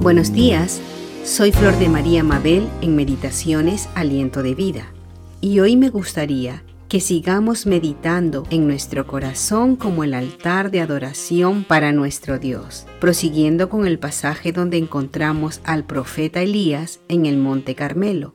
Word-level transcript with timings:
Buenos 0.00 0.32
días, 0.32 0.80
soy 1.24 1.52
Flor 1.52 1.78
de 1.78 1.90
María 1.90 2.24
Mabel 2.24 2.66
en 2.80 2.96
Meditaciones 2.96 3.86
Aliento 3.94 4.42
de 4.42 4.54
Vida 4.54 4.86
y 5.42 5.60
hoy 5.60 5.76
me 5.76 5.90
gustaría 5.90 6.62
que 6.88 7.00
sigamos 7.00 7.66
meditando 7.66 8.46
en 8.48 8.66
nuestro 8.66 9.06
corazón 9.06 9.76
como 9.76 10.02
el 10.02 10.14
altar 10.14 10.70
de 10.70 10.80
adoración 10.80 11.64
para 11.64 11.92
nuestro 11.92 12.38
Dios, 12.38 12.86
prosiguiendo 12.98 13.68
con 13.68 13.86
el 13.86 13.98
pasaje 13.98 14.52
donde 14.52 14.78
encontramos 14.78 15.60
al 15.64 15.84
profeta 15.84 16.40
Elías 16.40 17.00
en 17.08 17.26
el 17.26 17.36
Monte 17.36 17.74
Carmelo. 17.74 18.32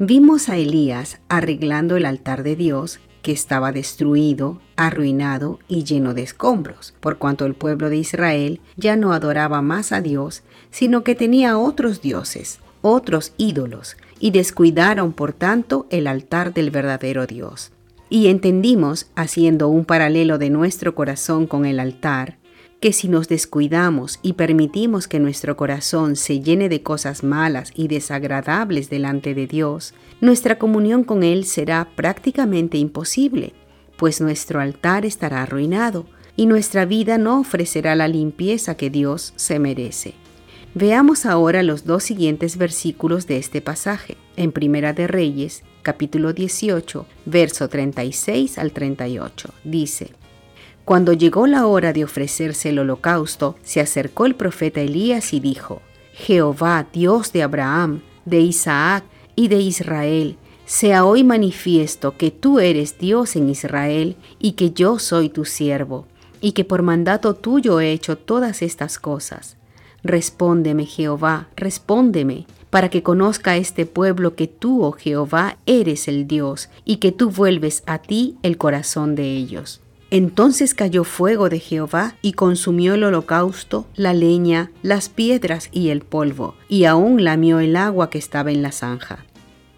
Vimos 0.00 0.48
a 0.48 0.56
Elías 0.56 1.20
arreglando 1.28 1.96
el 1.96 2.06
altar 2.06 2.42
de 2.42 2.56
Dios 2.56 2.98
que 3.24 3.32
estaba 3.32 3.72
destruido, 3.72 4.60
arruinado 4.76 5.58
y 5.66 5.82
lleno 5.82 6.12
de 6.12 6.22
escombros, 6.22 6.94
por 7.00 7.16
cuanto 7.16 7.46
el 7.46 7.54
pueblo 7.54 7.88
de 7.88 7.96
Israel 7.96 8.60
ya 8.76 8.96
no 8.96 9.14
adoraba 9.14 9.62
más 9.62 9.92
a 9.92 10.02
Dios, 10.02 10.42
sino 10.70 11.02
que 11.02 11.14
tenía 11.14 11.56
otros 11.56 12.02
dioses, 12.02 12.60
otros 12.82 13.32
ídolos, 13.38 13.96
y 14.20 14.30
descuidaron 14.30 15.14
por 15.14 15.32
tanto 15.32 15.86
el 15.88 16.06
altar 16.06 16.52
del 16.52 16.70
verdadero 16.70 17.26
Dios. 17.26 17.72
Y 18.10 18.28
entendimos, 18.28 19.06
haciendo 19.16 19.68
un 19.68 19.86
paralelo 19.86 20.36
de 20.36 20.50
nuestro 20.50 20.94
corazón 20.94 21.46
con 21.46 21.64
el 21.64 21.80
altar, 21.80 22.36
que 22.84 22.92
si 22.92 23.08
nos 23.08 23.28
descuidamos 23.28 24.18
y 24.20 24.34
permitimos 24.34 25.08
que 25.08 25.18
nuestro 25.18 25.56
corazón 25.56 26.16
se 26.16 26.40
llene 26.40 26.68
de 26.68 26.82
cosas 26.82 27.24
malas 27.24 27.72
y 27.74 27.88
desagradables 27.88 28.90
delante 28.90 29.34
de 29.34 29.46
Dios, 29.46 29.94
nuestra 30.20 30.58
comunión 30.58 31.02
con 31.02 31.22
Él 31.22 31.46
será 31.46 31.88
prácticamente 31.96 32.76
imposible, 32.76 33.54
pues 33.96 34.20
nuestro 34.20 34.60
altar 34.60 35.06
estará 35.06 35.44
arruinado 35.44 36.04
y 36.36 36.44
nuestra 36.44 36.84
vida 36.84 37.16
no 37.16 37.40
ofrecerá 37.40 37.94
la 37.94 38.06
limpieza 38.06 38.76
que 38.76 38.90
Dios 38.90 39.32
se 39.36 39.58
merece. 39.58 40.12
Veamos 40.74 41.24
ahora 41.24 41.62
los 41.62 41.86
dos 41.86 42.04
siguientes 42.04 42.58
versículos 42.58 43.26
de 43.26 43.38
este 43.38 43.62
pasaje, 43.62 44.18
en 44.36 44.52
Primera 44.52 44.92
de 44.92 45.06
Reyes, 45.06 45.62
capítulo 45.80 46.34
18, 46.34 47.06
verso 47.24 47.66
36 47.66 48.58
al 48.58 48.72
38. 48.72 49.54
Dice, 49.64 50.10
cuando 50.84 51.14
llegó 51.14 51.46
la 51.46 51.66
hora 51.66 51.92
de 51.92 52.04
ofrecerse 52.04 52.68
el 52.68 52.78
holocausto, 52.78 53.56
se 53.62 53.80
acercó 53.80 54.26
el 54.26 54.34
profeta 54.34 54.82
Elías 54.82 55.32
y 55.32 55.40
dijo, 55.40 55.80
Jehová, 56.12 56.86
Dios 56.92 57.32
de 57.32 57.42
Abraham, 57.42 58.02
de 58.26 58.40
Isaac 58.40 59.04
y 59.34 59.48
de 59.48 59.60
Israel, 59.60 60.36
sea 60.66 61.04
hoy 61.04 61.24
manifiesto 61.24 62.16
que 62.16 62.30
tú 62.30 62.60
eres 62.60 62.98
Dios 62.98 63.34
en 63.36 63.48
Israel 63.48 64.16
y 64.38 64.52
que 64.52 64.72
yo 64.72 64.98
soy 64.98 65.30
tu 65.30 65.44
siervo, 65.44 66.06
y 66.40 66.52
que 66.52 66.64
por 66.64 66.82
mandato 66.82 67.34
tuyo 67.34 67.80
he 67.80 67.90
hecho 67.92 68.18
todas 68.18 68.60
estas 68.60 68.98
cosas. 68.98 69.56
Respóndeme, 70.02 70.84
Jehová, 70.84 71.48
respóndeme, 71.56 72.46
para 72.68 72.90
que 72.90 73.02
conozca 73.02 73.56
este 73.56 73.86
pueblo 73.86 74.34
que 74.34 74.48
tú, 74.48 74.82
oh 74.82 74.92
Jehová, 74.92 75.56
eres 75.64 76.08
el 76.08 76.26
Dios, 76.26 76.68
y 76.84 76.96
que 76.96 77.12
tú 77.12 77.30
vuelves 77.30 77.82
a 77.86 77.98
ti 77.98 78.36
el 78.42 78.58
corazón 78.58 79.14
de 79.14 79.34
ellos. 79.34 79.80
Entonces 80.10 80.74
cayó 80.74 81.04
fuego 81.04 81.48
de 81.48 81.58
Jehová 81.58 82.14
y 82.22 82.32
consumió 82.32 82.94
el 82.94 83.04
holocausto, 83.04 83.86
la 83.96 84.14
leña, 84.14 84.70
las 84.82 85.08
piedras 85.08 85.68
y 85.72 85.88
el 85.88 86.02
polvo, 86.02 86.54
y 86.68 86.84
aún 86.84 87.24
lamió 87.24 87.58
el 87.58 87.74
agua 87.76 88.10
que 88.10 88.18
estaba 88.18 88.52
en 88.52 88.62
la 88.62 88.70
zanja. 88.70 89.24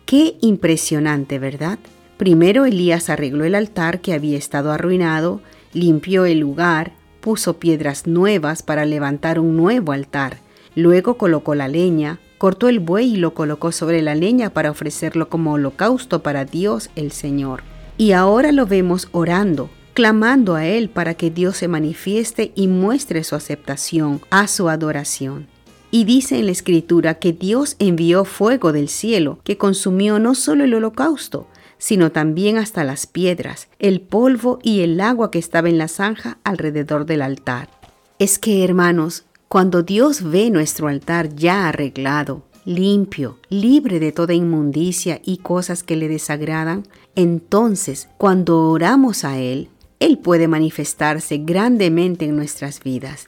Qué 0.04 0.36
impresionante, 0.40 1.38
¿verdad? 1.38 1.78
Primero 2.16 2.64
Elías 2.64 3.10
arregló 3.10 3.44
el 3.44 3.54
altar 3.54 4.00
que 4.00 4.14
había 4.14 4.38
estado 4.38 4.72
arruinado, 4.72 5.40
limpió 5.72 6.24
el 6.24 6.38
lugar, 6.38 6.92
puso 7.20 7.58
piedras 7.58 8.06
nuevas 8.06 8.62
para 8.62 8.84
levantar 8.84 9.38
un 9.38 9.56
nuevo 9.56 9.92
altar, 9.92 10.38
luego 10.74 11.18
colocó 11.18 11.54
la 11.54 11.68
leña, 11.68 12.20
cortó 12.38 12.68
el 12.68 12.78
buey 12.78 13.14
y 13.14 13.16
lo 13.16 13.34
colocó 13.34 13.72
sobre 13.72 14.00
la 14.02 14.14
leña 14.14 14.50
para 14.50 14.70
ofrecerlo 14.70 15.28
como 15.28 15.54
holocausto 15.54 16.22
para 16.22 16.44
Dios 16.44 16.90
el 16.94 17.12
Señor. 17.12 17.62
Y 17.98 18.12
ahora 18.12 18.52
lo 18.52 18.66
vemos 18.66 19.08
orando, 19.12 19.70
clamando 19.96 20.56
a 20.56 20.66
Él 20.66 20.90
para 20.90 21.14
que 21.14 21.30
Dios 21.30 21.56
se 21.56 21.68
manifieste 21.68 22.52
y 22.54 22.68
muestre 22.68 23.24
su 23.24 23.34
aceptación 23.34 24.20
a 24.28 24.46
su 24.46 24.68
adoración. 24.68 25.46
Y 25.90 26.04
dice 26.04 26.38
en 26.38 26.44
la 26.44 26.52
escritura 26.52 27.14
que 27.14 27.32
Dios 27.32 27.76
envió 27.78 28.26
fuego 28.26 28.72
del 28.72 28.90
cielo 28.90 29.38
que 29.42 29.56
consumió 29.56 30.18
no 30.18 30.34
solo 30.34 30.64
el 30.64 30.74
holocausto, 30.74 31.46
sino 31.78 32.12
también 32.12 32.58
hasta 32.58 32.84
las 32.84 33.06
piedras, 33.06 33.68
el 33.78 34.02
polvo 34.02 34.58
y 34.62 34.80
el 34.80 35.00
agua 35.00 35.30
que 35.30 35.38
estaba 35.38 35.70
en 35.70 35.78
la 35.78 35.88
zanja 35.88 36.36
alrededor 36.44 37.06
del 37.06 37.22
altar. 37.22 37.70
Es 38.18 38.38
que, 38.38 38.64
hermanos, 38.64 39.24
cuando 39.48 39.82
Dios 39.82 40.22
ve 40.22 40.50
nuestro 40.50 40.88
altar 40.88 41.34
ya 41.34 41.68
arreglado, 41.68 42.44
limpio, 42.66 43.38
libre 43.48 43.98
de 43.98 44.12
toda 44.12 44.34
inmundicia 44.34 45.22
y 45.24 45.38
cosas 45.38 45.82
que 45.82 45.96
le 45.96 46.08
desagradan, 46.08 46.86
entonces 47.14 48.10
cuando 48.18 48.68
oramos 48.68 49.24
a 49.24 49.38
Él, 49.38 49.70
él 49.98 50.18
puede 50.18 50.48
manifestarse 50.48 51.38
grandemente 51.38 52.26
en 52.26 52.36
nuestras 52.36 52.82
vidas. 52.82 53.26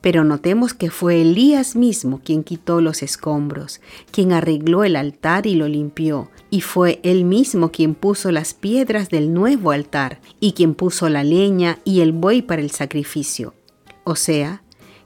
Pero 0.00 0.22
notemos 0.22 0.74
que 0.74 0.90
fue 0.90 1.22
Elías 1.22 1.76
mismo 1.76 2.20
quien 2.22 2.44
quitó 2.44 2.82
los 2.82 3.02
escombros, 3.02 3.80
quien 4.10 4.32
arregló 4.32 4.84
el 4.84 4.96
altar 4.96 5.46
y 5.46 5.54
lo 5.54 5.66
limpió, 5.66 6.30
y 6.50 6.60
fue 6.60 7.00
él 7.02 7.24
mismo 7.24 7.72
quien 7.72 7.94
puso 7.94 8.30
las 8.30 8.52
piedras 8.52 9.08
del 9.08 9.32
nuevo 9.32 9.70
altar, 9.70 10.20
y 10.40 10.52
quien 10.52 10.74
puso 10.74 11.08
la 11.08 11.24
leña 11.24 11.78
y 11.84 12.00
el 12.00 12.12
buey 12.12 12.42
para 12.42 12.60
el 12.60 12.70
sacrificio. 12.70 13.54
O 14.04 14.14
sea, 14.14 14.62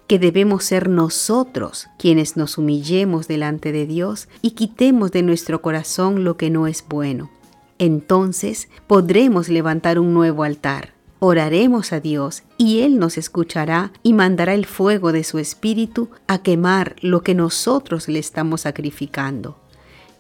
que 0.08 0.19
debemos 0.19 0.64
ser 0.64 0.88
nosotros 0.88 1.86
quienes 1.98 2.36
nos 2.36 2.58
humillemos 2.58 3.28
delante 3.28 3.70
de 3.70 3.86
Dios 3.86 4.28
y 4.42 4.52
quitemos 4.52 5.12
de 5.12 5.22
nuestro 5.22 5.62
corazón 5.62 6.25
lo 6.25 6.36
que 6.36 6.50
no 6.50 6.66
es 6.66 6.84
bueno. 6.88 7.30
Entonces 7.78 8.69
podremos 8.86 9.48
levantar 9.48 9.98
un 10.00 10.14
nuevo 10.14 10.42
altar 10.42 10.97
Oraremos 11.21 11.93
a 11.93 12.01
Dios 12.01 12.45
y 12.59 12.81
Él 12.81 12.99
nos 12.99 13.19
escuchará 13.19 13.93
y 14.03 14.12
mandará 14.12 14.55
el 14.55 14.67
fuego 14.67 15.11
de 15.12 15.25
su 15.25 15.39
Espíritu 15.39 16.11
a 16.29 16.43
quemar 16.43 16.95
lo 17.01 17.23
que 17.23 17.34
nosotros 17.34 18.09
le 18.09 18.21
estamos 18.21 18.62
sacrificando. 18.62 19.56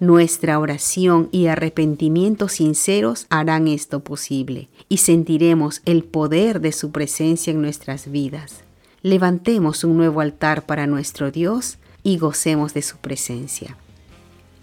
Nuestra 0.00 0.58
oración 0.58 1.28
y 1.32 1.46
arrepentimiento 1.46 2.48
sinceros 2.48 3.26
harán 3.30 3.68
esto 3.68 4.00
posible 4.00 4.68
y 4.88 4.98
sentiremos 4.98 5.82
el 5.84 6.04
poder 6.04 6.60
de 6.60 6.72
su 6.72 6.90
presencia 6.90 7.52
en 7.52 7.62
nuestras 7.62 8.10
vidas. 8.10 8.62
Levantemos 9.02 9.84
un 9.84 9.96
nuevo 9.96 10.20
altar 10.20 10.66
para 10.66 10.86
nuestro 10.86 11.30
Dios 11.30 11.78
y 12.02 12.18
gocemos 12.18 12.74
de 12.74 12.82
su 12.82 12.96
presencia. 12.98 13.76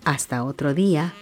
Hasta 0.03 0.43
otro 0.43 0.73
día. 0.73 1.13